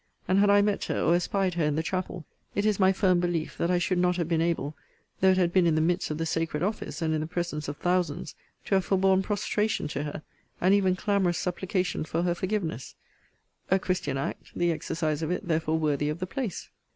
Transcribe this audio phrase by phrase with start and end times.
[0.27, 3.19] And had I met her, or espied her in the chapel, it is my firm
[3.19, 4.75] belief that I should not have been able
[5.19, 7.67] (though it had been in the midst of the sacred office, and in the presence
[7.67, 8.33] of thousands)
[8.65, 10.23] to have forborne prostration to her,
[10.59, 12.95] and even clamorous supplication for her forgiveness:
[13.69, 16.71] a christian act; the exercise of it therefore worthy of the place.